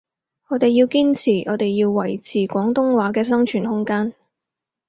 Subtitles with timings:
[0.47, 4.15] 我哋要堅持，我哋要維持廣東話嘅生存空間